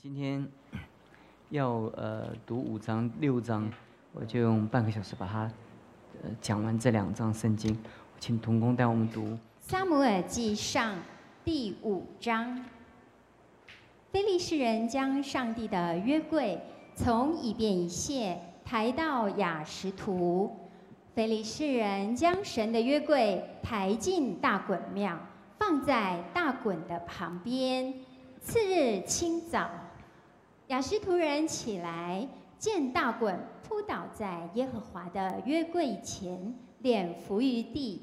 [0.00, 0.46] 今天
[1.50, 3.68] 要呃读五章六章，
[4.12, 5.50] 我就用半个小时把它
[6.22, 7.76] 呃讲完这两章圣经。
[8.20, 9.22] 请童工带我们读
[9.58, 10.94] 《撒母耳记上》
[11.44, 12.64] 第五章。
[14.12, 16.60] 非利士人将上帝的约柜
[16.94, 20.56] 从以便以谢抬到雅什图。
[21.12, 25.18] 非利士人将神的约柜抬进大衮庙，
[25.58, 27.92] 放在大衮的旁边。
[28.40, 29.68] 次日清早。
[30.68, 33.34] 雅什图人起来，见大衮
[33.66, 38.02] 扑倒在耶和华的约柜前，脸伏于地，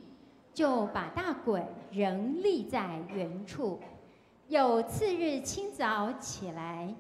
[0.52, 1.62] 就把大衮
[1.92, 3.80] 仍立在原处。
[4.48, 6.92] 有次日清早起来，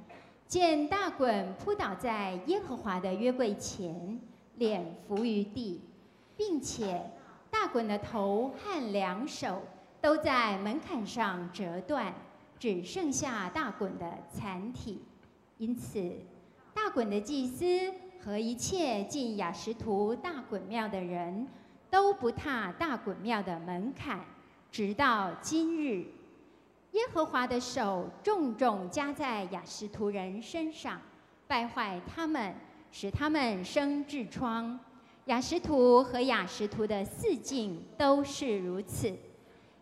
[0.47, 4.19] 见大衮扑倒在耶和华的约柜前，
[4.57, 5.81] 脸伏于地，
[6.37, 7.09] 并且
[7.49, 9.63] 大衮的头和两手
[9.99, 12.13] 都在门槛上折断，
[12.59, 15.01] 只剩下大衮的残体。
[15.57, 16.11] 因此，
[16.73, 17.65] 大衮的祭司
[18.21, 21.47] 和一切进雅什图大衮庙的人
[21.89, 24.19] 都不踏大衮庙的门槛，
[24.69, 26.05] 直到今日。
[26.91, 30.99] 耶和华的手重重加在雅什图人身上，
[31.47, 32.53] 败坏他们，
[32.91, 34.77] 使他们生痔疮。
[35.25, 39.13] 雅什图和雅什图的四境都是如此。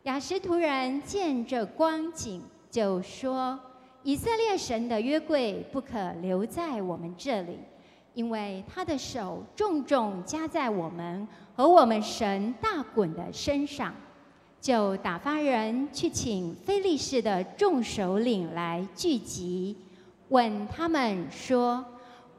[0.04, 3.60] 雅什图人见这光景，就说。
[4.04, 7.58] 以色列神的约柜不可留在我们这里，
[8.14, 13.96] 因为他的手重重加在我们和我们神大衮的身上，
[14.60, 19.78] 就打发人去请非利士的众首领来聚集，
[20.28, 21.86] 问他们说：“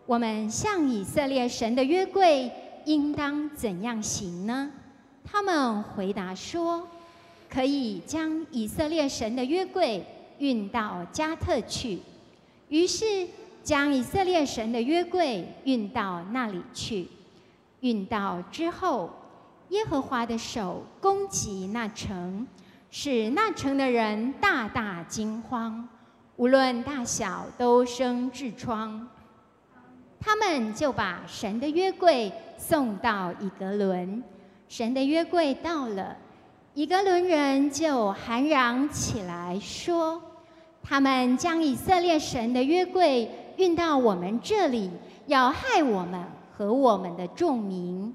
[0.04, 2.52] 我们向以色列神的约柜
[2.84, 4.70] 应当怎样行呢？”
[5.24, 6.86] 他们回答说
[7.48, 10.04] ：“可以将以色列神的约柜。”
[10.38, 11.98] 运到加特去，
[12.68, 13.26] 于是
[13.62, 17.08] 将以色列神的约柜运到那里去。
[17.80, 19.10] 运到之后，
[19.68, 22.46] 耶和华的手攻击那城，
[22.90, 25.88] 使那城的人大大惊慌，
[26.36, 29.08] 无论大小都生痔疮。
[30.18, 34.22] 他们就把神的约柜送到以格伦。
[34.68, 36.16] 神的约柜到了。
[36.76, 40.20] 以格伦人就喊嚷起来说
[40.82, 44.90] ：“他们将以色列神的约柜运到我们这里，
[45.28, 46.20] 要害我们
[46.52, 48.12] 和我们的众民。”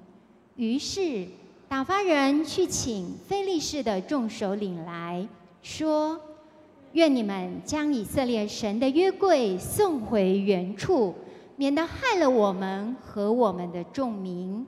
[0.57, 1.25] 于是
[1.69, 5.25] 打发人去请非利士的众首领来
[5.61, 6.19] 说
[6.91, 11.15] ：“愿你们将以色列神的约柜送回原处，
[11.55, 14.67] 免得害了我们和我们的众民。”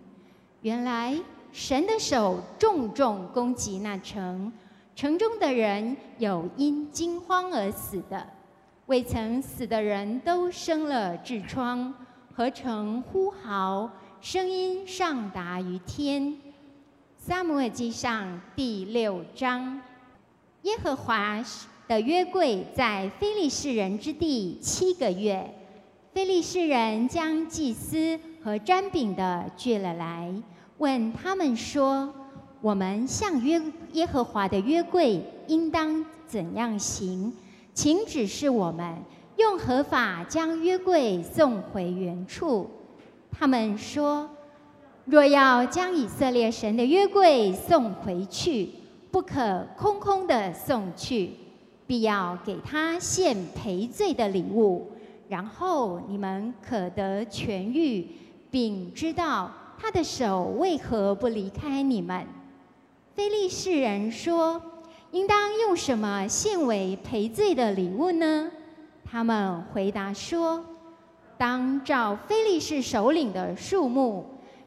[0.64, 1.14] 原来。
[1.52, 4.52] 神的手重重攻击那城，
[4.96, 8.26] 城中的人有因惊慌而死的，
[8.86, 11.94] 未曾死的人都生了痔疮，
[12.34, 13.90] 合成呼号，
[14.22, 16.38] 声音上达于天。
[17.18, 19.82] 撒母耳记上第六章，
[20.62, 21.44] 耶和华
[21.88, 25.54] 的约柜在非利士人之地七个月，
[26.14, 30.34] 非利士人将祭司和占饼的聚了来。
[30.82, 32.12] 问他们说
[32.60, 33.62] ：“我们向约
[33.94, 37.32] 耶和华的约柜应当怎样行？
[37.72, 38.98] 请指示我们，
[39.38, 42.68] 用合法将约柜送回原处。”
[43.32, 44.28] 他们说
[45.06, 48.68] ：“若要将以色列神的约柜送回去，
[49.12, 51.30] 不可空空的送去，
[51.86, 54.90] 必要给他献赔罪的礼物，
[55.30, 58.08] 然后你们可得痊愈，
[58.50, 62.24] 并知道。”他的手为何不离开你们？
[63.16, 64.62] 非利士人说
[65.10, 68.52] ：“应当用什么献为赔罪的礼物呢？”
[69.04, 70.64] 他们回答说
[71.36, 74.24] ：“当照非利士首领的数目，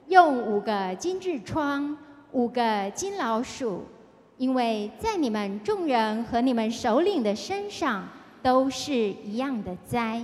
[0.09, 1.97] 用五个金痔疮，
[2.33, 3.85] 五个金老鼠，
[4.37, 8.09] 因为在你们众人和你们首领的身上
[8.43, 10.21] 都是一样的灾，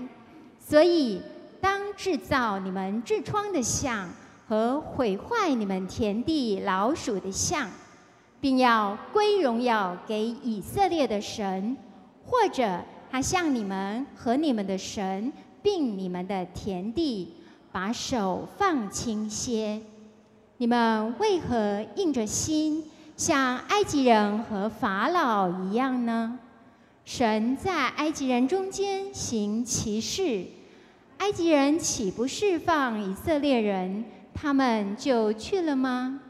[0.58, 1.22] 所以
[1.60, 4.08] 当制造你们痔疮的像。”
[4.50, 7.70] 和毁坏你们田地老鼠的像，
[8.40, 11.76] 并要归荣耀给以色列的神，
[12.26, 15.32] 或者他向你们和你们的神，
[15.62, 17.32] 并你们的田地，
[17.70, 19.80] 把手放轻些。
[20.56, 22.82] 你们为何硬着心，
[23.16, 26.40] 像埃及人和法老一样呢？
[27.04, 30.44] 神在埃及人中间行奇事，
[31.18, 34.04] 埃及人岂不释放以色列人？
[34.34, 36.20] 他们就去了吗？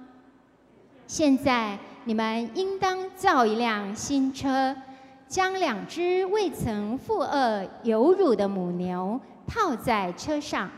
[1.07, 4.77] 现在你们应当造一辆新车，
[5.29, 10.71] 将两只未曾负恶有乳的母牛套在车上，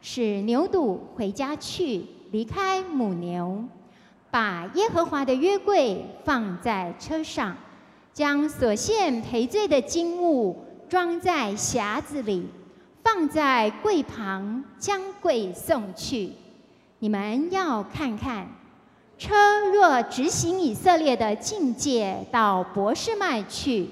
[0.00, 3.64] 使牛犊回家去，离开母牛，
[4.30, 7.56] 把耶和华的约柜放在车上，
[8.12, 12.46] 将所献赔罪的金物装在匣子里，
[13.02, 16.32] 放在柜旁，将柜送去。
[17.00, 18.46] 你们要看看。
[19.16, 19.34] 车
[19.74, 23.88] 若直行以色列的境界到博士麦去，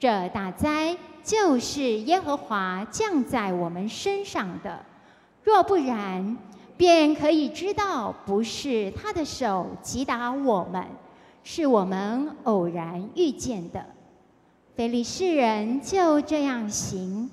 [0.00, 4.78] 这大灾就是耶和华降在我们身上的；
[5.44, 6.38] 若不然，
[6.78, 10.82] 便可以知道不是他的手击打我们，
[11.44, 13.84] 是我们偶然遇见的。
[14.74, 17.30] 非利士人就这样行，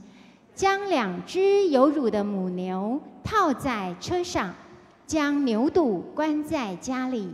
[0.54, 4.54] 将两只有乳的母牛套在车上。
[5.10, 7.28] 将牛犊关在家里，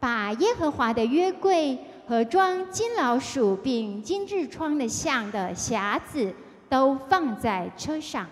[0.00, 1.78] 把耶和华的约柜
[2.08, 6.34] 和装金老鼠并金痔疮的像的匣子
[6.68, 8.26] 都放在车上。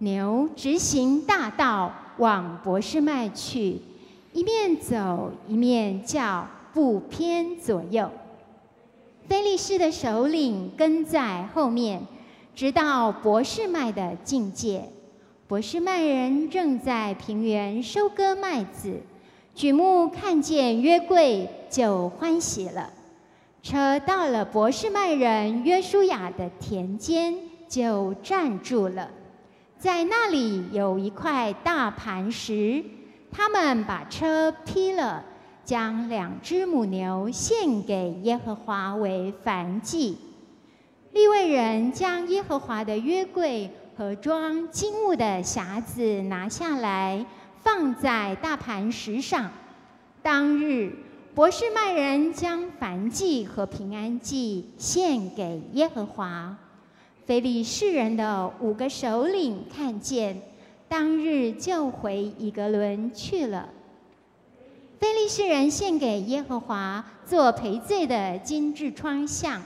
[0.00, 3.80] 牛直行大道往博士麦去，
[4.34, 8.10] 一面走一面叫，不偏左右。
[9.26, 12.02] 菲利士的首领跟在后面，
[12.54, 14.90] 直到博士麦的境界。
[15.54, 19.00] 博士麦人正在平原收割麦子，
[19.54, 22.90] 举目看见约柜就欢喜了。
[23.62, 27.32] 车到了博士麦人约书亚的田间，
[27.68, 29.08] 就站住了。
[29.78, 32.84] 在那里有一块大磐石，
[33.30, 35.24] 他们把车劈了，
[35.64, 40.18] 将两只母牛献给耶和华为燔祭。
[41.12, 43.70] 利未人将耶和华的约柜。
[43.96, 47.24] 和装金物的匣子拿下来，
[47.62, 49.50] 放在大盘石上。
[50.22, 50.92] 当日，
[51.34, 56.56] 博士麦人将燔祭和平安祭献给耶和华。
[57.24, 60.42] 非利士人的五个首领看见，
[60.88, 63.68] 当日就回以格伦去了。
[64.98, 69.62] 非利士人献给耶和华做赔罪的金痔疮像，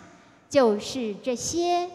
[0.49, 1.89] 就是这些。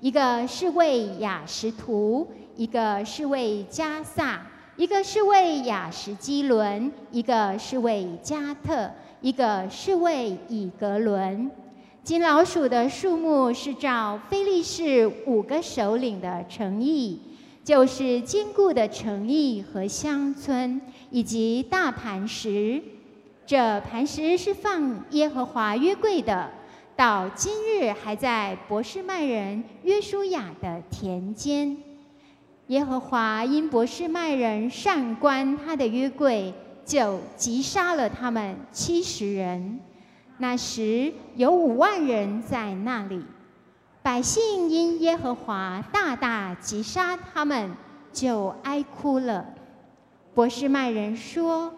[0.00, 4.46] 一个是为雅什图，一个是为加萨，
[4.76, 8.88] 一个是为雅什基伦，一个是为加特，
[9.20, 11.50] 一个是为以格伦。
[12.04, 17.20] 金老鼠的数目是照菲利士五个首领的诚意，
[17.64, 20.80] 就是坚固的诚意和乡村
[21.10, 22.80] 以及大磐石。
[23.44, 26.50] 这磐石是放耶和华约柜的。
[26.98, 31.76] 到今日还在博士麦人约书亚的田间，
[32.66, 36.52] 耶和华因博士麦人善观他的约柜，
[36.84, 39.78] 就击杀了他们七十人。
[40.38, 43.24] 那时有五万人在那里，
[44.02, 47.70] 百姓因耶和华大大击杀他们，
[48.12, 49.46] 就哀哭了。
[50.34, 51.72] 博士麦人说。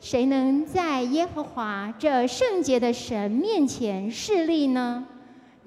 [0.00, 5.06] 谁能在耶和华这圣洁的神面前势立呢？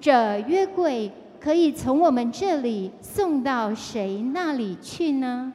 [0.00, 1.10] 这约柜
[1.40, 5.52] 可以从我们这里送到谁那里去呢？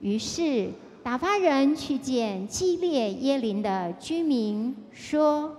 [0.00, 0.70] 于是
[1.02, 5.54] 打发人去见基列耶林的居民，说：“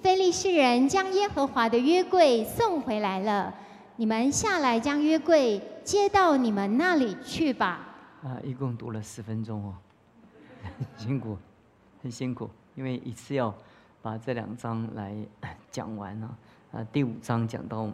[0.00, 3.52] 菲利士人将耶和华的约柜送回来了，
[3.96, 7.80] 你们下来将约柜接到你们那里去吧。”
[8.22, 9.74] 啊，一共读了十分钟哦。
[10.96, 11.36] 辛苦，
[12.02, 13.54] 很辛苦，因为一次要
[14.02, 15.14] 把这两章来
[15.70, 16.38] 讲完啊。
[16.72, 17.90] 啊，第五章讲到，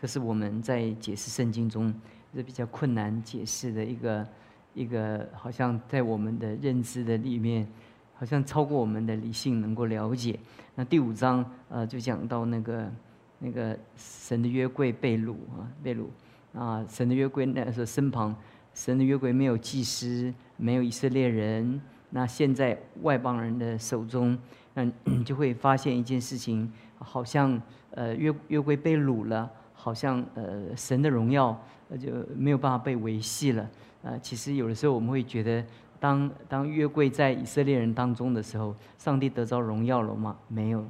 [0.00, 1.92] 这是我们在解释圣经中
[2.34, 4.26] 是比较困难解释的一个
[4.74, 7.66] 一个，好像在我们的认知的里面，
[8.14, 10.38] 好像超过我们的理性能够了解。
[10.74, 12.92] 那第五章呃，就讲到那个
[13.38, 16.04] 那个神的约柜被掳啊，被掳
[16.52, 18.34] 啊，神的约柜那时候身旁。
[18.74, 24.36] 神的约柜没有祭司，没有以色列人，那现在外邦人的手中，
[24.74, 24.84] 那
[25.24, 27.60] 就会发现一件事情，好像
[27.92, 31.58] 呃约约柜被掳了，好像呃神的荣耀
[31.98, 33.70] 就没有办法被维系了。
[34.02, 35.64] 啊，其实有的时候我们会觉得，
[35.98, 40.36] 当当约柜在以色列人当中的时候，上帝得着荣耀了吗？
[40.48, 40.84] 没有。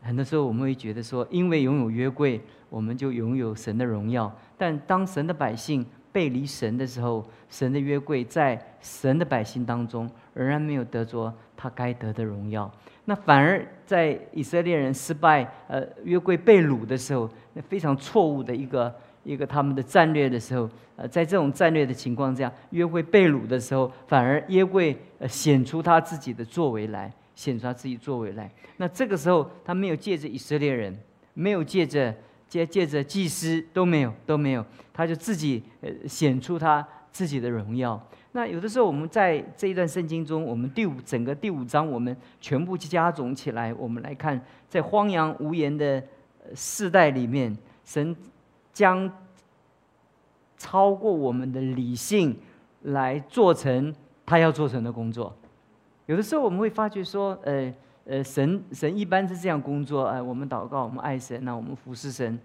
[0.00, 4.32] 很多时候我们会觉得说，因为拥有约柜，我们就拥有神的荣耀。
[4.56, 5.84] 但当神的百姓，
[6.16, 12.72] 背离神的时候，神的约柜在神的百姓当中仍然没有得着他该得的荣耀。
[13.04, 18.94] 那反而在以色列人失败，呃，约柜被掳的时候，那非常错误的一个
[19.24, 28.50] 一个他们的战略的时候，呃，在这种战略的情况下，约柜被掳的时候，反而约柜呃显出他自己的作为来，显出他自己作为来。
[28.78, 30.98] 那这个时候他没有借着以色列人，
[31.34, 32.14] 没有借着
[32.48, 38.00] 借借着祭司都没有都没有，他就自己呃显出他自己的荣耀。
[38.32, 44.38] 那有的时候我们在这一段圣经中，我们第五整个第五章，我们全部加总起来，我们来看，
[44.68, 46.02] 在荒凉无言的
[46.54, 48.14] 世代里面，神
[48.72, 49.10] 将
[50.58, 52.38] 超过我们的理性
[52.82, 53.94] 来做成
[54.26, 55.34] 他要做成的工作。
[56.04, 57.72] 有的时候我们会发觉说，呃
[58.06, 62.38] 呃，神神一般是这样工作，哎，我们祷告，我们爱神，那我们服侍神。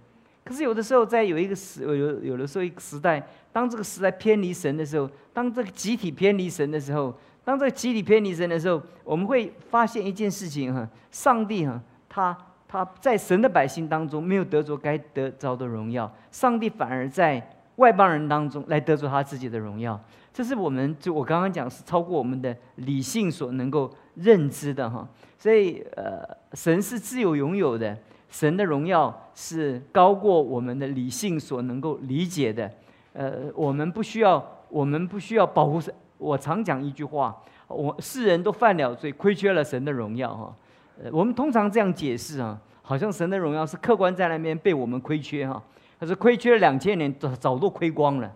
[0.44, 12.36] 可是有的时候，在有一个时有有的时候一个时代，当这个时代偏离神的时候，当这个集体偏离神的时候，当这个集体偏离神的时候，我们会发现一件事情哈，上帝哈，他
[12.68, 17.40] 他在神的百姓当中没有得着该得着的荣耀，上帝反而在
[17.82, 20.00] 外邦人当中来得着他自己的荣耀。
[20.32, 25.06] 这是我们就我刚刚讲是超过我们的理性所能够认知的哈，
[25.38, 26.24] 所以呃，
[26.54, 27.98] 神是自由拥有的，
[28.30, 32.72] 神的荣耀是高过我们的理性所能够理解的，
[33.12, 35.94] 呃，我们不需要，我们不需要保护神。
[36.18, 37.36] 我常讲一句话，
[37.68, 40.56] 我世人都犯了罪，亏缺了神的荣耀哈，
[41.04, 45.62] 呃，我们通常这样解释啊，好像神的荣耀是客观在那边被我们亏缺哈，
[46.02, 48.36] 可是亏缺了两千年，早早都亏光了，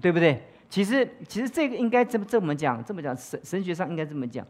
[0.00, 0.42] 对不对？
[0.68, 4.44] 其实，其实这个应该这么这么讲，这么讲神神学上应该这么讲，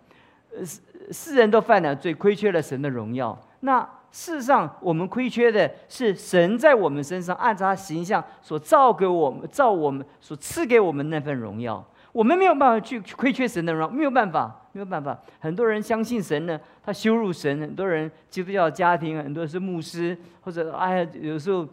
[0.56, 0.80] 呃，世
[1.10, 3.38] 世人都犯了罪，亏缺了神的荣耀。
[3.60, 11.86] 那事实上，我们亏缺的是神在我们身上按照他形象所造给我们、造我们所赐给我们那份荣耀。
[12.12, 15.18] 我们没有办法去亏缺神的荣耀，没有办法，没有办法。
[15.38, 21.68] 很多人相信神呢，他羞辱神；很多人基督教家庭，很多是牧师，或者哎呀，有时候。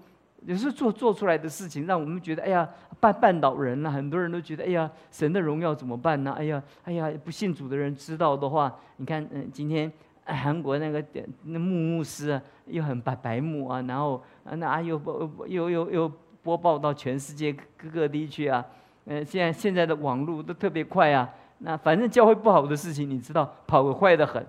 [0.48, 2.68] 有时候做做出来的事情，让我们觉得，哎呀，
[3.01, 3.92] 绊绊倒人了。
[3.92, 6.34] 很多人都觉得，哎呀，神的荣耀怎么办呢？
[6.38, 9.92] 哎呀，哎呀，不信主的人知道的话，你看，嗯，今天
[10.24, 11.04] 韩国那个
[11.44, 16.12] 那牧牧师啊，又很白白目啊，然后那啊又播又又又
[16.42, 18.66] 播报到全世界各个地区啊。
[19.04, 21.30] 嗯，现在现在的网络都特别快啊。
[21.58, 24.42] 那反正教会不好的事情，你知道，跑得快得很，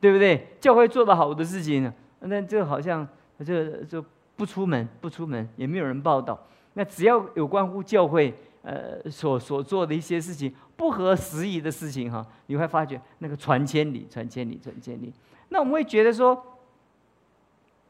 [0.00, 0.46] 对不对？
[0.58, 3.06] 教会做得好的事情，那这好像
[3.44, 4.02] 就就。
[4.38, 6.38] 不出门，不出门，也没有人报道。
[6.74, 15.12] 那只要有关乎教会，呃，所所做的一些事情不合时宜的事情，哈，你会发觉那个传千里，传千里，传千里。
[15.48, 16.40] 那我们会觉得说，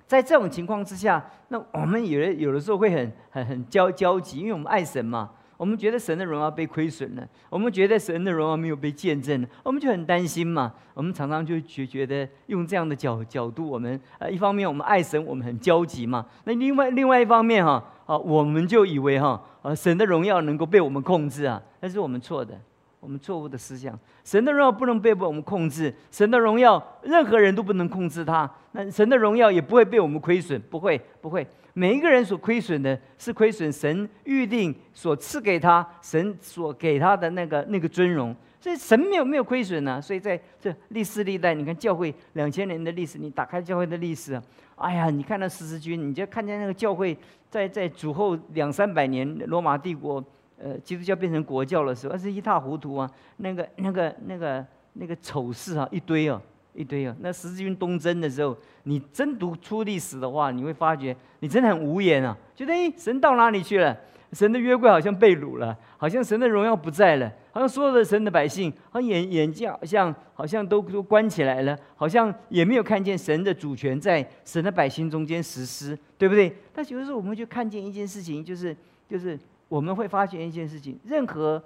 [0.06, 5.30] 在这种情况之下，那我们有的有的时候会很很很焦焦急，因为我们爱神嘛。
[5.58, 10.72] 我们觉得神的荣耀被亏损了，我们觉得神的荣耀没有被见证了，我们就很担心嘛。
[10.94, 16.24] 我们常常就觉觉得用这样的角角度，我们呃一方面我们爱神，我们很焦急嘛。
[16.44, 22.58] 那另外另外一方面哈，啊我们就以为哈，啊神的荣耀能够被我们控制啊，那是我们错的，
[23.00, 23.98] 我们错误的思想。
[24.24, 31.46] 神的荣耀不能被我们控制，神的荣耀任何人都不能控制它，那神的荣耀也不会被我们亏损，不会不会。
[31.74, 40.02] 每一个人所亏损的是亏损神预定所赐给他神所给他的那个那个尊荣，所以神没有没有亏损呢。
[40.02, 44.40] 所以在这历史历代，你看教会两千年的历史，你打开教会的历史，
[44.74, 47.16] 哎呀，你看那十字军，你就看见那个教会
[47.48, 50.22] 在在主后两三百年罗马帝国，
[50.60, 56.40] 呃，基督教变成国教的时候，那是一塌糊涂啊，那个那个那个那个丑事啊，一堆啊。
[56.74, 57.16] 一堆啊！
[57.18, 62.36] 那十字军东征的时候，你真读出历史的话，你会发觉你真的很无言啊！
[62.54, 63.98] 觉得哎，神到哪里去了？
[64.32, 76.54] 神的约柜好像被掳了，好像神的荣耀不在了，好像所有的神的百姓，好像眼眼睛好像好像都都关起来了，好像也没有看见神的主权在神的百姓中间实施，对不对？
[76.72, 78.76] 但有的时候我们就看见一件事情，就是
[79.08, 79.36] 就是
[79.68, 81.62] 我们会发现一件事情，任何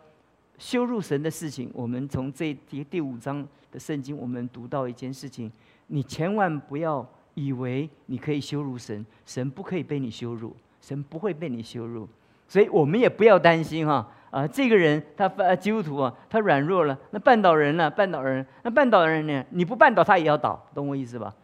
[0.58, 3.46] 羞辱神的事情，我们从这第第五章。
[3.72, 5.50] 的圣经，我们读到一件事情，
[5.86, 12.06] 你千万不要以为你可以羞辱神，神不可以被你羞辱，神不会被你羞辱，
[12.46, 21.34] 所以我们也不要担心哈啊，这个人他基督徒啊，他软弱了，那绊倒人了，绊倒人，那绊倒人呢，你不绊倒他也要倒，懂我意思吧？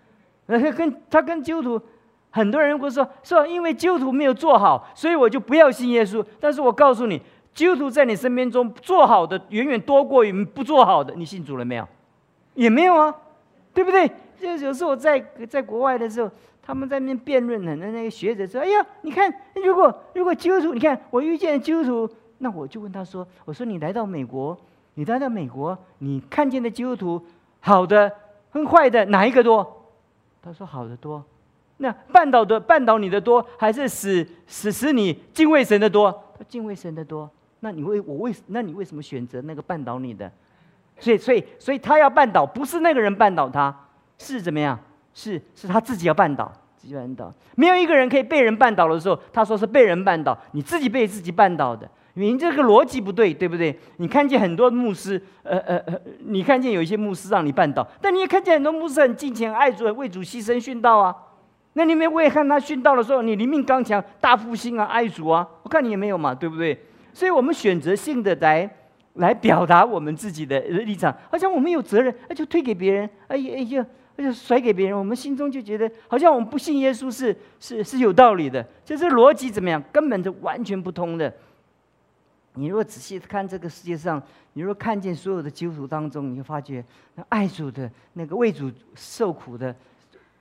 [0.45, 1.83] 那他跟他跟基督徒，
[2.31, 6.25] 很多人会说说，因为基督徒没有做好，所以我就不要信耶稣。
[6.39, 7.21] 但是我告诉你，
[7.55, 11.89] 基督徒在你身边中做好的远远多过于不做好的，你信主了没有？
[12.55, 13.15] 也没有啊，
[13.73, 14.11] 对不对？
[14.39, 15.19] 就有时候我在
[15.49, 16.31] 在国外的时候，
[16.63, 19.33] 他们在那边辩论呢，那那个学者说：“哎呀，你看，
[19.65, 22.09] 如果如果基督徒，你看我遇见基督徒，
[22.39, 24.57] 那我就问他说：我说你来到美国，
[24.95, 27.21] 你来到美国，你看见的基督徒，
[27.61, 28.13] 好的
[28.53, 29.89] 跟坏的哪一个多？
[30.43, 31.25] 他说好的多。
[31.79, 36.13] 那绊倒的绊倒你的多，还是使使使你敬畏神的多？
[36.39, 37.29] 他敬畏神的多。
[37.61, 40.31] 那你为我为那你为什么选择那个绊倒你的？”
[41.01, 43.75] 所以，所以，所以他要绊倒，不是那个人绊倒他，
[44.19, 44.79] 是怎么样？
[45.15, 47.33] 是是他自己要绊倒，自己绊倒。
[47.55, 51.89] 没有一个人可以被人绊倒的时候，他说是被人绊倒，你自己被自己绊倒的。
[52.15, 53.79] 你这个逻辑不对，对不对？
[53.99, 61.15] 你看见很多牧师，呃呃呃，你看见有一些牧师让你绊倒，但你也看见很多牧师很敬虔、爱主、为主牺牲殉道啊。
[61.79, 66.77] 那你没为看他殉道的时候，你灵命刚强、大复兴啊、爱主啊，我看你也没有嘛，对不对？
[67.13, 68.69] 所以我们选择性的来
[69.15, 81.33] 来表达我们自己的立场，好像我们有责任，那就推给别人，哎呀哎呀，那就甩给别人，我们心中就觉得好像我们不信耶稣是是是有道理的，就是逻辑怎么样，根本就完全不通的。
[82.55, 84.21] 你若仔细看这个世界上，
[84.55, 89.73] 你若看见所有的基督徒当中，你会发觉，那爱主的、那个为主受苦的、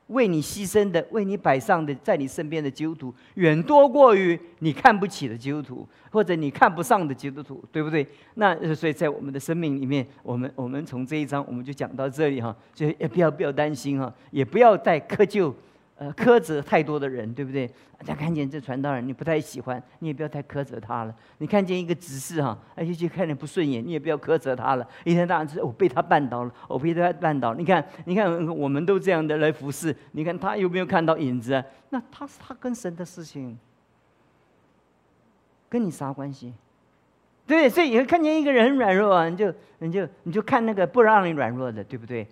[0.08, 8.08] 为你牺牲的、为你摆上的，在你身边的基督徒，远多过于你看不起的基督徒，或者你看不上的基督徒，对不对？
[8.36, 15.54] 那所以在我们的生命里面，我们我们从这一章我们就讲到这里哈，就也不要不要担心哈，也不要再苛求。
[16.00, 17.66] 呃，苛责太多的人，对不对？
[17.98, 21.16] 大家看见这传道人，你不太喜欢，你也不要太苛责他了。
[21.40, 24.88] 你看见一个执事哈，而且就看着不顺眼，你也不要苛责他了。
[25.04, 27.56] 一天到晚是我被他绊倒了，我被他绊倒。
[27.56, 29.96] 你看，你看，我们都这样的来服侍。
[30.12, 31.64] 你看他有没有看到影子？
[31.90, 33.58] 那他是他跟神的事情，
[35.68, 36.54] 跟你啥关系？
[37.48, 42.28] 对，所以看见一个人很软弱啊，你就你就你就看那个不让你软弱的，对不对？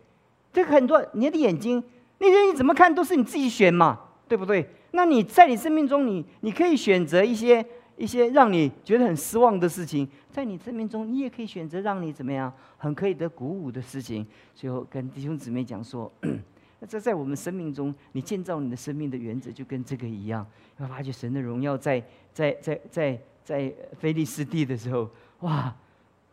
[0.53, 1.83] 这个很多你的眼睛。
[2.17, 4.67] 那些你怎么看都是你自己选嘛，对不对？
[4.91, 7.65] 那你在你生命中，你你可以选择一些
[7.97, 14.25] 一些让你觉得很失望的事情，在你生命中，你也可以选择让你怎么样很可以得鼓舞的事情。
[14.53, 16.09] 最后跟弟兄姊妹讲说，
[16.79, 20.45] 那这在我们生命中，你建造你的生命的原则就跟这个一样，
[20.79, 22.01] 要发觉神的荣耀在
[22.33, 25.09] 在在在在菲利斯地的时候，
[25.41, 25.73] 哇，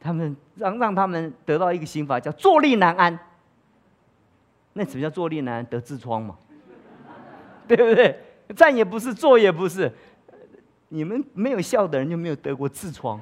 [0.01, 3.19] 他们让让他们得到一个刑法，叫坐立难安。
[4.75, 6.37] 那什么叫坐立难得痔疮嘛？
[7.69, 8.19] 对不对？
[8.57, 9.91] 站也不是，坐也不是。
[10.88, 13.21] 你们没有笑的人就没有得过痔疮，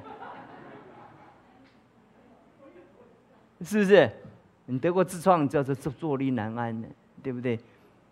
[3.61, 4.09] 是不是？
[4.65, 6.87] 你得过痔疮，叫做坐坐立难安的，
[7.23, 7.55] 对不对？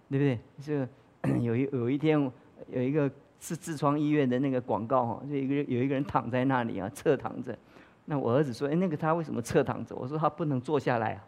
[0.10, 0.40] 对不对？
[0.62, 0.88] 就
[1.42, 2.20] 有一有一天，
[2.68, 3.10] 有一个
[3.40, 7.58] 是痔疮医院的那个广告哈，就一个有一个人躺在那里啊，侧躺着。
[8.06, 11.24] 那我儿子说：“哎，那个他为什么侧躺着？”我说：“他不能坐下来啊。”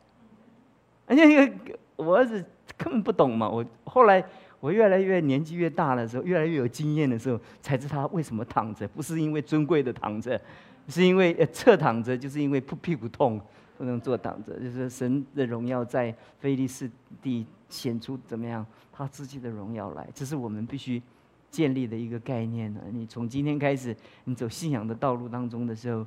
[1.06, 1.54] 而且
[1.96, 2.44] 我儿子
[2.78, 3.50] 根本不懂嘛。
[3.50, 4.24] 我后来
[4.60, 10.40] 我越来越年纪越大的时候，越来越有经验的时候，才知道他为什么躺着，不是因为尊贵的躺着，
[10.88, 13.42] 是因为侧躺着，就是因为屁股痛，
[13.78, 14.60] 不能坐躺着。
[14.60, 16.90] 就是神的荣耀在菲利斯
[17.22, 21.02] 地显出怎么样，他自己的荣耀来，这是我们必须
[21.50, 22.82] 建立的一个概念呢。
[22.92, 26.06] 你从今天开始，你走信仰的道路当中的时候，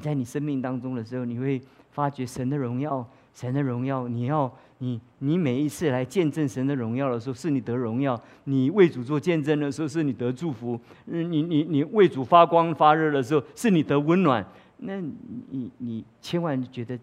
[0.00, 3.06] 在你生命当中的时候，你会发觉神的荣耀。
[3.36, 10.80] 神的荣耀，你要你你每一次来见证神的荣耀的时候，是你得荣耀；你为主做见证的时候，是你得祝福。
[11.04, 14.42] 你你你为主发光发热的时候，是你得温暖。
[14.78, 16.98] 那你你千万觉得。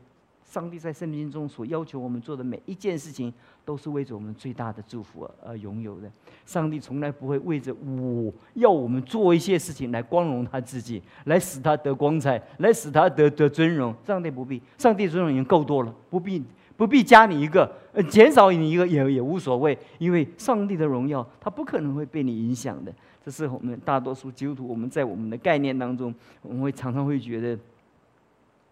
[0.54, 3.34] 上帝在圣经中所要求我们做的每一件事情，
[3.66, 6.08] 都是为着我们最大的祝福而拥有的。
[6.46, 13.96] 上帝从来不会为着我要我们做一些事情来光荣他自己，来使他得光彩，来使他得得尊荣。
[14.06, 16.44] 上帝不必，上帝尊荣已经够多了，不必
[16.78, 19.76] 不必加你一个，呃，减少你一个也也无所谓。
[19.98, 22.94] 因为上帝的荣耀，他不可能会被你影响的。
[23.26, 26.14] 这是我们大多数基督徒，我们在我们的概念当中，
[26.44, 27.58] 我们会常常会觉得。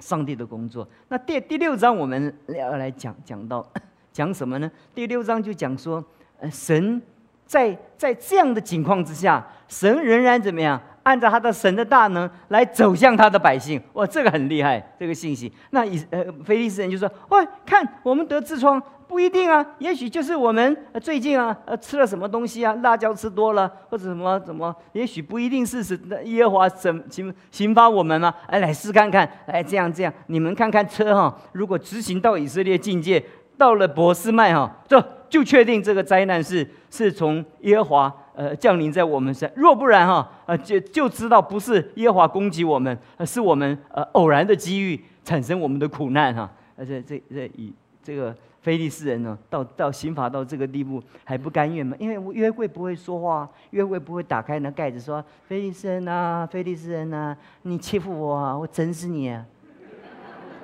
[0.01, 0.85] 上帝的工作。
[1.07, 3.65] 那第第六章我们要来讲讲到
[4.11, 4.69] 讲什么呢？
[4.93, 6.03] 第六章就讲说，
[6.39, 7.01] 呃，神
[7.45, 10.81] 在在这样的情况之下，神仍然怎么样？
[11.03, 13.81] 按照他的神的大能来走向他的百姓。
[13.93, 15.51] 哇，这个很厉害，这个信息。
[15.71, 18.81] 那以呃，菲利斯人就说：，喂，看我们得痔疮。
[19.11, 28.33] 不一定啊，也许就是我们最近啊，呃，吃了什么东西啊，辣椒吃多了，或者什么怎么，也许不一定是是耶和华审刑刑罚我们吗？
[28.47, 33.21] 哎，来试看看，哎，这样这样，你们看看车哈，如果执行到以色列境界，
[33.57, 48.33] 到了博斯麦哈，这就确定这个灾难是是从耶和华呃降临在我们身，若不然哈，呃就就知道不是耶和华攻击我们，而是我们呃偶然的机遇产生我们的苦难哈，而且这这以这个。
[48.61, 51.95] 菲利斯人呢，到到刑罚到这个地步还不甘愿吗？
[51.99, 59.43] 因为约柜不会说话，约柜不会打开那盖子说：“菲利斯人啊，菲利斯人啊，你欺负我，啊，我整死你！”啊！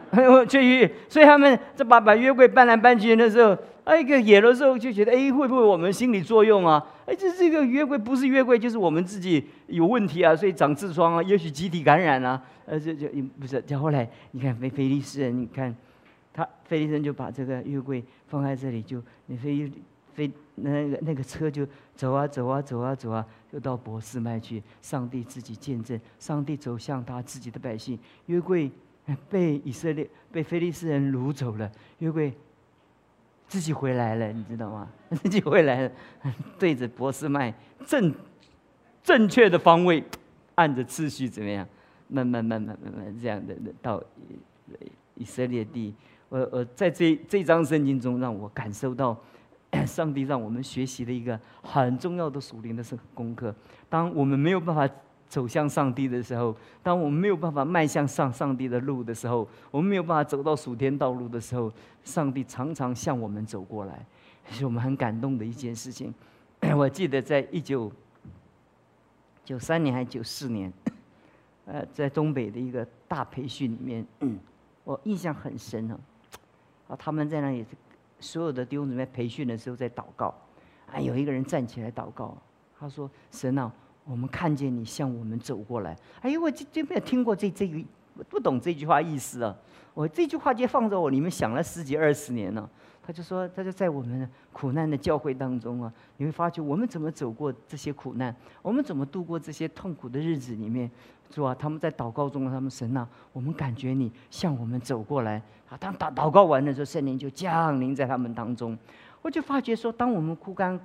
[0.13, 6.85] 我去，所以他们这把把约柜搬来搬去的时候，哎，个野的时候就觉得，哎，会不会我们心理作用啊？
[7.07, 13.07] 哎，这这个约柜不是约柜，就是我们自己有问题啊，所以长痔疮啊，也许集体感染啊，呃，这就
[13.39, 13.59] 不是。
[13.63, 15.75] 再后来，你看菲菲利斯人，你看。
[16.37, 19.71] 他菲利斯就把这个约柜放在这里，就你飞
[20.13, 24.61] 飞那个那个车就走啊走啊走啊走啊，就到博斯麦去。
[24.79, 27.97] 上帝自己见证，上帝走向他自己的百姓。
[28.27, 28.69] 约柜
[29.27, 32.31] 被以色列被菲利斯人掳走了，约柜
[33.47, 34.87] 自己回来了，你知道吗？
[35.23, 35.91] 自己回来了，
[36.59, 37.51] 对着博斯麦
[37.83, 38.13] 正
[39.01, 40.03] 正确的方位，
[40.53, 41.67] 按着次序怎么样？
[42.09, 44.03] 慢慢慢慢慢慢这样的到
[45.15, 45.95] 以色列地。
[46.29, 49.17] 我我在这这张圣经中，让我感受到
[49.85, 53.53] 上帝让我们学习的一个很重要的属灵的是功课。
[53.89, 54.89] 当我们没有办法
[55.29, 61.71] 走向上帝的时候，当我们没有办法迈向上上帝的路的时候，我们没有办法走到属天道路的时候，
[62.03, 64.05] 上帝常常向我们走过来，
[64.49, 66.13] 是我们很感动的一件事情。
[66.75, 67.91] 我记得在一九
[69.45, 70.71] 九三年还是九四年，
[71.65, 74.05] 呃，在东北的一个大培训里面，
[74.83, 75.99] 我印象很深啊。
[76.87, 77.65] 啊，他们在那里，
[78.19, 80.33] 所有的弟兄姊妹培训的时候在祷告，
[80.91, 82.37] 啊，有一个人站起来祷告，
[82.79, 83.71] 他说：“神啊，
[84.05, 87.83] 我们看见你向我们走过来。”哎呦，我就就没有听过这这个，
[88.29, 89.55] 不懂这句话意思啊。
[89.93, 92.69] 我这句话就放在我里面想了十几二十年了。
[93.07, 100.91] 他就说，他就在我们苦难的教会当中啊，你会发觉我们怎么走过这些苦难，我们怎么度过这些痛苦的日子里面，
[101.33, 101.55] 是吧？
[101.55, 105.77] 他们在祷告中，他们神呐，我们感觉你向我们走过来啊。
[105.77, 108.77] 当祷祷告完的时候，圣灵就降临在他们当中。
[109.21, 110.77] 我就发觉说，当我们枯干、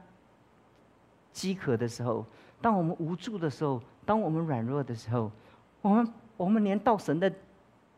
[1.33, 2.25] 饥渴的时候，
[2.61, 5.29] 当我们无助的时候，当我们软弱的时候，
[5.81, 7.33] 我们我们连到神的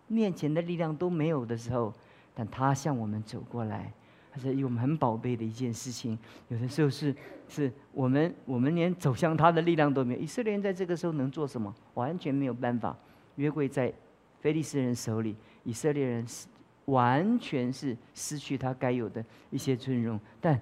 [0.06, 1.92] 面前的力量都没有的时候，
[2.34, 3.92] 但他向我们走过来。
[4.34, 6.18] 他是我们很宝贝的一件事情。
[6.48, 7.14] 有的时候是，
[7.48, 10.20] 是我们我们连走向他的力量都没有。
[10.20, 11.72] 以色列人在这个时候能做什么？
[11.94, 12.96] 完全没有办法。
[13.36, 13.92] 约柜在
[14.40, 16.48] 菲利斯人手里，以色列人是
[16.86, 20.18] 完全是失去他该有的一些尊荣。
[20.40, 20.60] 但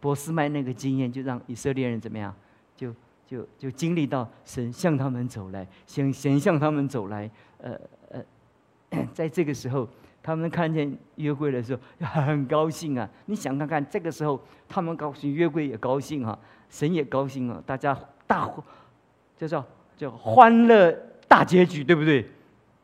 [0.00, 2.34] 波斯麦那个经验，就让以色列人怎么样？
[2.74, 2.94] 就
[3.26, 7.30] 就就经历到神向他们走来，神神向他们走来。
[7.58, 9.86] 呃呃， 在这个时候。
[10.28, 13.08] 他们看见约柜的时候很高兴啊！
[13.24, 14.38] 你想看看，这个时候
[14.68, 16.38] 他们高兴，约柜也高兴啊，
[16.68, 18.46] 神也高兴啊，大家大，
[19.38, 19.64] 叫叫
[19.96, 20.92] 叫欢乐
[21.26, 22.28] 大结局，对不对？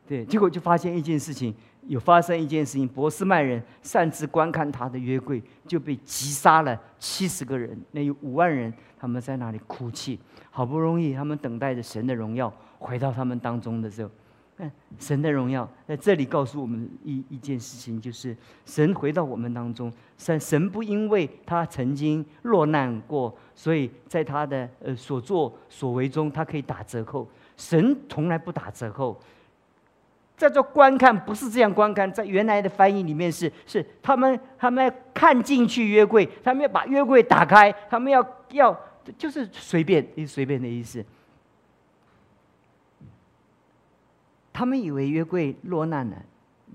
[0.07, 1.53] 对，结果就发现一件事情，
[1.85, 14.09] 有发生一件事情，博斯曼人擅自观看他的约柜，就被击杀了七十个人，那有五万人他们在那里哭泣，好不容易他们等待着神的荣耀回到他们当中的时候。
[14.97, 19.91] 神的荣耀在这里告诉我们一一件事情，就是神回到我们当中。
[20.17, 27.27] 神神不因为他曾经落难过，所以在他的呃所作所为中，他可以打折扣。
[27.57, 29.19] 神从来不打折扣。
[30.37, 38.77] 在做观看不是这样观看，在原来的翻译里面是是他们他们要看进去约柜，他们要把约柜打开，他们要要
[39.17, 41.03] 就是随便随便的意思。
[44.55, 46.15] 他们以为约柜落难了，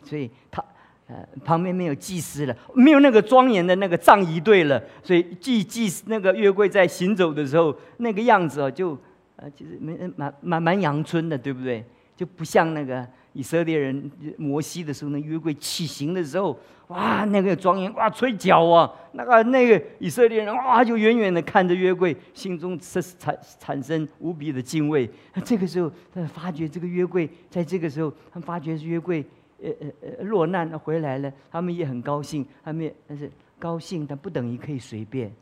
[0.04, 0.62] 所以他
[1.06, 8.90] 呃旁边没有祭司了，没有那个庄严的那个葬仪队了，所以祭祭那个约柜在行走的时候那个样子哦，就
[9.36, 11.82] 呃其实蛮蛮蛮蛮阳春的，对不对？
[12.14, 13.08] 就不像那个。
[13.32, 25.08] 以色列人摩西的时候，那约柜起行的时候，哇，那个庄严，哇，吹角啊，那个那个以色列人哇，就远远的看着约柜，心中是产产生无比的敬畏。
[25.44, 29.24] 这个时候，他发觉这个约柜，在这个时候，他发觉约柜，
[29.62, 29.88] 呃呃
[30.18, 35.32] 呃，落难回来了，他们也很高兴，他们但是高兴，但不等于可以随便。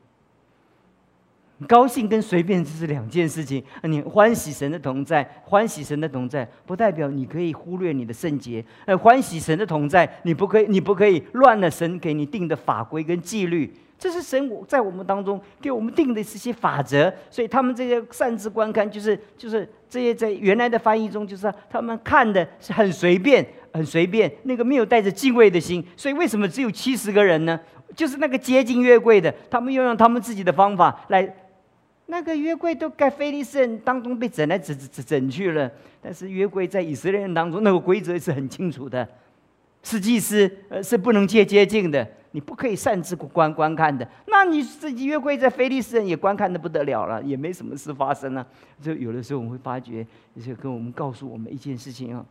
[1.67, 3.63] 高兴跟随便这是两件事情。
[3.83, 8.65] 你欢喜神的同在，欢喜神的同在，不代表你可以忽略你的圣洁。
[8.85, 13.75] 呃，欢喜神的同在，你不可以，你不可以乱了神给你定的法规跟纪律。
[13.99, 17.13] 这是神在我们当中给我们定的这些法则。
[17.29, 25.85] 所以他们这些擅自观看，就是就是这些在原来的翻译中，就是他们看的是很随便，很随便，那个没有带着敬畏的心。
[25.97, 27.59] 所以为什么只有七十个人呢？
[27.97, 31.29] 就是那个接近约柜的，他们又用他们自己的方法来。
[32.11, 39.07] 那个约柜都在菲利斯人当中被整来整整整去了，但是约柜在以色列人当中那个规则是很清楚的，
[39.83, 44.09] 是祭司呃是不能接接近的，你不可以擅自观观看的。
[44.27, 48.47] 那你自己约柜在菲利斯人也观看的不得了了，也没什么事发生了。
[48.81, 50.07] 就有的时候我们会发觉，
[50.43, 52.25] 就跟我们告诉我们一件事情啊，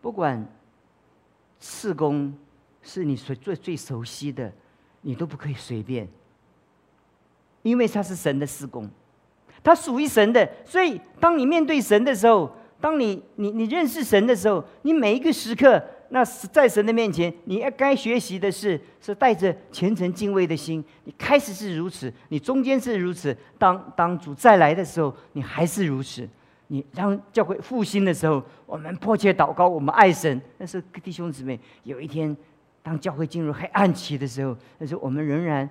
[0.00, 0.46] 不管
[1.58, 2.32] 次工
[2.80, 4.52] 是你最最最熟悉的，
[5.00, 6.06] 你都不可以随便。
[7.70, 8.88] 因为他是神的施工，
[9.62, 12.50] 他属于神的，所以当你面对神的时候，
[12.80, 20.84] 当你你你认识神的时候，你每一个时刻，那是在神的面前，你要该学习的是，是带着虔诚敬畏的心。
[21.02, 26.28] 你开始是如此，你中间是如此，当当主再来的时候，你还是如此。
[26.68, 30.40] 你当教会复兴的时候，我们迫切祷告，我们爱神。
[30.56, 32.36] 但是弟兄姊妹，有一天，
[32.82, 35.68] 当教会进入黑暗期的时候，但是我们仍然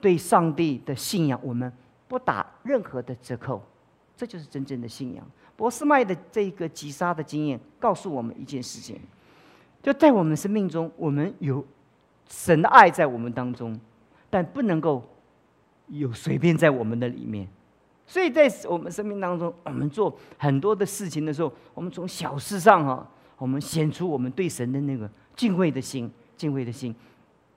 [0.00, 1.72] 对上帝的信仰，我们
[2.08, 3.62] 不打任何的折扣。
[4.16, 5.26] 这就是真正的信仰。
[5.56, 8.98] 博斯麦的这个击杀的经验告诉我们一件事情：
[9.82, 11.64] 就在我们生命中，我们有
[12.28, 13.78] 神的爱在我们当中，
[14.28, 15.02] 但不能够
[15.88, 17.48] 有随便在我们的里面。
[18.06, 23.08] 所以在我们生命当中，我们做很多的事情的时候，我们从小事上哈，
[23.38, 26.94] 我们显出我们对神的那个敬畏的心，敬畏的心。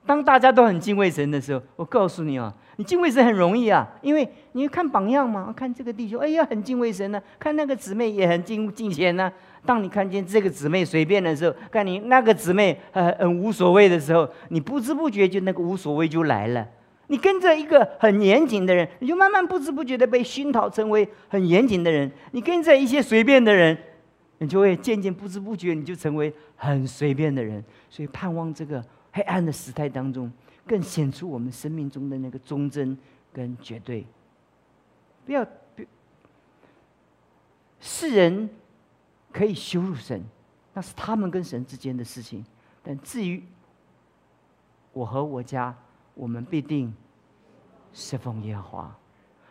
[0.06, 9.32] 当大家都很敬畏神的时候，我告诉你啊，你敬畏神很容易啊，因为你看榜样嘛，看这个弟兄，哎呀，很敬畏神呢；看那个姊妹也很敬敬虔呢。
[9.66, 16.68] 当你看见这个姊妹随便的时候，看你那个姊妹很很无所谓的时候，你不知不觉就那个无所谓就来了。
[17.08, 22.12] 你跟着一个很严谨的人，你就慢慢不知不觉的被熏陶成为很严谨的人。
[22.32, 23.78] 你跟着一些随便的人，
[24.39, 27.63] 你就会渐渐不知不觉你就成为很随便的人。
[27.89, 30.30] 所以盼望这个黑暗的时代当中，
[30.67, 32.97] 更显出我们生命中的那个忠贞
[33.32, 34.06] 跟绝对。
[35.26, 35.45] 不要，
[37.80, 38.49] 世人
[39.32, 40.21] 可以羞辱神，
[40.73, 42.43] 那是他们跟神之间的事情。
[42.84, 43.41] 但至于
[44.91, 45.73] 我和我家，
[46.13, 46.93] 我们必定
[47.93, 48.97] 侍奉耶和华。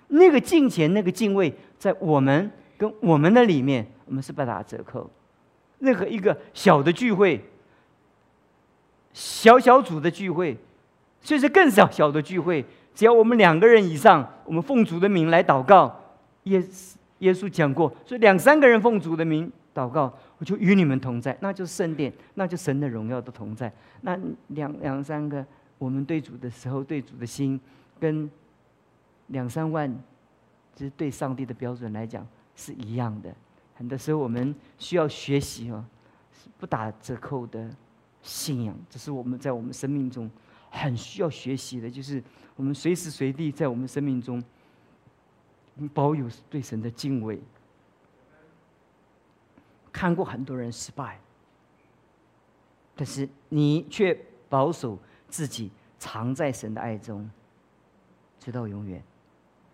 [0.09, 5.09] 那个敬虔、那个敬畏，在我们跟我们的里面，我们是不打折扣。
[5.79, 7.43] 任何一个小的聚会、
[9.13, 10.57] 小小组的聚会，
[11.21, 15.95] 甚至更小小的聚会，只要我们两个人以上，我们奉主的名来祷告。
[16.45, 16.63] 耶
[17.19, 23.73] 耶稣讲过，所以两三个人奉主的名祷告，我就与你们同在，那就是圣殿，那就神的荣耀的同在。
[24.01, 25.45] 那两两三个。
[25.79, 27.61] 我们对主的时候，对主的心，
[27.99, 28.31] 跟
[29.27, 29.93] 两三万，
[30.77, 33.35] 就是对上帝的标准来讲是一样的。
[33.75, 35.85] 很多时候，我们需要学习哦，
[36.33, 37.69] 是不打折扣的
[38.23, 40.31] 信仰，这是我们在我们生命中
[40.71, 41.91] 很需要学习的。
[41.91, 42.23] 就是
[42.57, 44.43] 我们随时随地在我们生命中
[45.93, 47.41] 保有对神的敬畏。
[49.93, 51.21] 看过很多人失败，
[52.97, 54.99] 但是你却保守。
[55.29, 57.27] 自己藏在神的爱中，
[58.39, 59.03] 直到永远。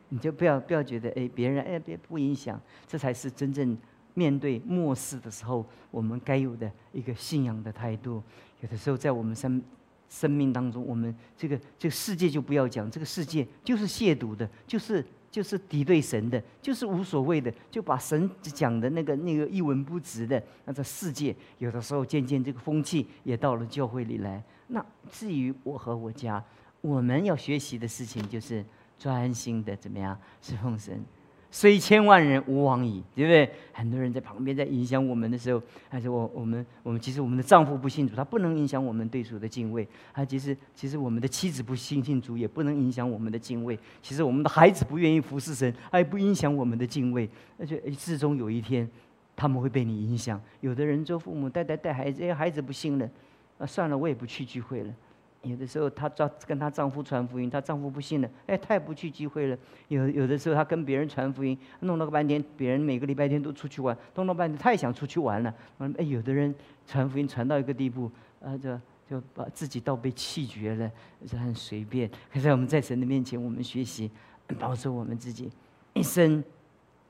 [0.08, 3.76] 你就不要不要觉得哎，别人哎别不影响，这才是真正
[4.18, 8.20] 面对末世的时候我们该有的一个信仰的态度。
[8.60, 9.62] 有的时候在我们生
[10.08, 20.42] 生命当中，我们这个这个世界就不要讲，这个世界就是亵渎的，就是就是敌对神的，就是无所谓的，就把神讲的那个那个一文不值的。
[20.64, 24.42] 那这世界有的时候渐渐这个风气也到了教会里来。
[24.68, 26.42] 那至于我和我家，
[26.80, 28.64] 我们要学习的事情就是
[28.98, 31.04] 专心的怎么样侍奉神。
[31.50, 33.50] 虽千万人吾往矣，对不对？
[33.72, 39.86] 很多人在旁边在影响我们的时候，还是我我们我们其实我们的丈夫不信主，他不能影响我们对主的敬畏。
[40.12, 43.78] 他其实其实我们的妻子不信信主，也不能影响我们的敬畏。
[44.02, 47.28] 其实我们的孩子不愿意服侍神，也不影响我们的敬畏。
[47.58, 48.86] 而且至终有一天，
[49.34, 50.40] 他们会被你影响。
[50.60, 53.08] 有的人做父母带带带孩子，哎，孩子不信了。
[53.56, 54.94] 啊，算了，我也不去聚会了。
[55.42, 59.56] 有的时候，她丈跟她丈夫传福音，她丈夫不信了，哎，她也不去聚会了。
[59.86, 65.54] 有有的时候，她跟别人传福音，弄了个半天，别人每个礼拜天都出去玩，弄了半天，她也想出去玩了。
[65.96, 66.52] 哎，有的人
[66.86, 68.10] 传福音传到一个地步，
[68.42, 70.90] 啊，就就把自己倒被气绝了，
[71.24, 72.10] 是很随便。
[72.32, 74.10] 可是我们在神的面前，我们学习
[74.58, 75.48] 保守我们自己，
[75.94, 76.42] 一生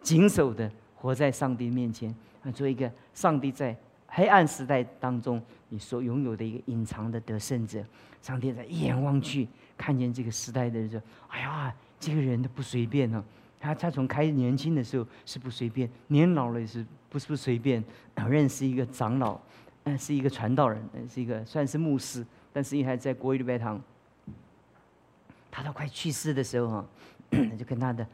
[0.02, 2.14] 谨守的活在上帝面前，
[2.54, 3.74] 做一个上帝在。
[4.18, 7.80] 黑暗时代当中，你所拥有的一个隐藏的得胜者，
[8.20, 11.00] 上帝在一眼望去，看见这个时代的人说
[11.30, 13.24] ：“哎呀，这个人都不随便呢。
[13.60, 17.80] 他他从开年轻的时候是不随便，年老了也是不是不随便。
[18.28, 19.38] 认识一个长老，
[19.84, 23.80] 嗯，是一个传道人，是一个算是牧师，但是也还在国语礼拜堂，
[25.48, 26.86] 他都快去世的时候啊，
[27.56, 28.04] 就跟他的，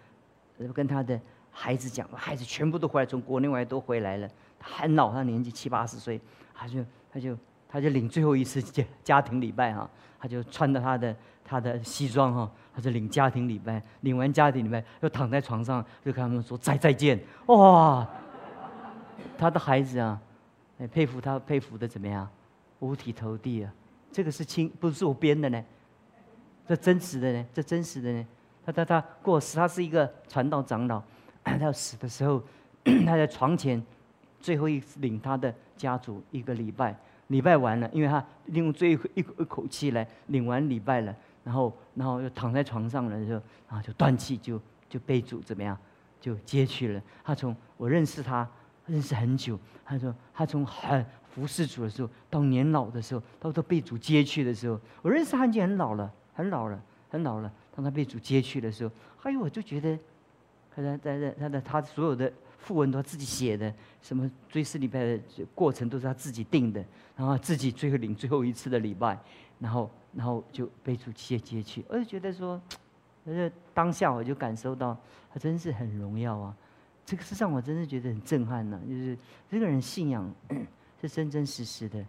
[0.75, 1.19] 跟他的
[1.51, 4.29] 孩子讲，孩子全部都回来，从国内外都回来了。”
[4.66, 6.18] 很老，他年纪七八十岁，
[6.55, 7.37] 他就他就
[7.68, 18.09] 他就领最后一次家家庭礼拜哈，他就穿着他的他的西装哈，他就领家庭礼拜，领完家庭礼拜又躺在床上就跟他们说再再见哇，
[19.37, 20.18] 他的孩子啊，
[20.79, 22.27] 哎佩服他佩服的怎么样，
[22.79, 23.70] 五体投地啊，
[24.11, 25.62] 这个是亲不是我编的呢，
[26.66, 28.27] 这真实的呢，这真实的呢，
[28.64, 31.03] 他他他过世，他是一个传道长老，
[31.44, 32.42] 他要死的时候，
[33.05, 33.85] 他在床前。
[34.44, 36.94] 最后一领他的家族一个礼拜，
[37.28, 43.33] 礼拜完了，因为他利用最后一一口气来领完礼拜了，然后然后又躺在床上了，就
[43.66, 45.74] 然后就断气，就就被主怎么样，
[46.20, 47.02] 就接去了。
[47.24, 48.46] 他从我认识他
[48.85, 56.78] 认识很久，他说他从很服侍主的时候到年老的时候，到他被主接去的时候，我认识他已经很老了，很老了，
[57.09, 57.50] 很老了。
[57.74, 58.90] 当他被主接去的时候，
[59.22, 59.98] 哎呦，我就觉得，
[60.76, 62.30] 他在在在他的他所有的。
[62.64, 65.20] 副文都自己写的，什么追思礼拜的
[65.55, 66.83] 过程都是他自己定的，
[67.14, 69.18] 然后自己最后领最后一次的礼拜，
[69.59, 72.59] 然后然后就被主接接去，我就觉得说，
[73.27, 74.96] 呃当下我就感受到
[75.31, 76.57] 他真是很荣耀啊，
[77.05, 79.16] 这个事让我真是觉得很震撼呢，就是
[79.50, 80.35] 这个人信仰
[81.03, 82.03] 是真真实实的。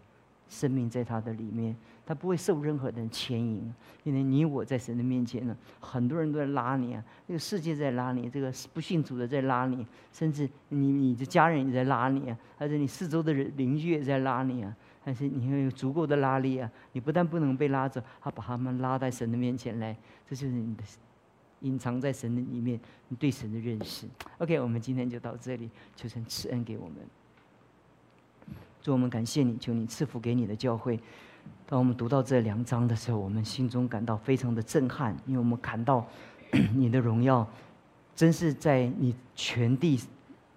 [0.48, 19.98] 生命在他的里面，他不会受任何人牵引，因为你我在神的面前呢，很多人都在拉你啊，这个世界在拉你，这个不信主的在拉你，甚至你你的家人也在拉你啊，还是你四周的人邻居也在拉你啊，但是你要有足够的拉力啊，你不但不能被拉走，还把他们拉在神的面前来，
[20.30, 20.84] 这就是你的
[21.62, 24.08] 隐藏在神的里面，你对神的认识。
[24.38, 26.98] OK，我们今天就到这里，求神赐恩给我们。
[28.86, 31.00] 主，我们感谢你，求你赐福给你的教会。
[31.66, 36.06] 当我们读到这两章的时候，我们心中感到非常的震撼，因为我们看到
[36.76, 37.48] 你的荣耀，
[38.16, 40.00] 真是在你全地。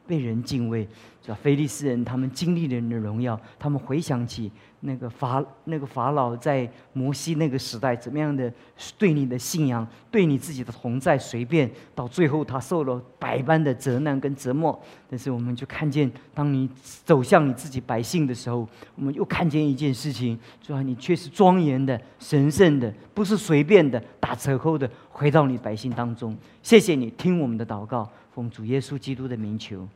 [0.08, 0.88] 被人敬畏，
[1.20, 8.50] 叫菲利斯人，他们经历了你的荣耀，他们回想起那个法那个法老在摩西那个时代怎么样的
[8.96, 14.80] 对你的信仰，对你自己的同在随便，到最后他受了百般的责难跟折磨。
[15.10, 16.66] 但是我们就看见，当你
[17.04, 26.34] 走向你自己百姓的时候，我们又看见一件事情，主要你却是庄严的、神圣的，不是随便的、打折扣的，回到你百姓当中。
[26.62, 29.86] 谢谢你听我们的祷告，奉主耶稣基督的名求。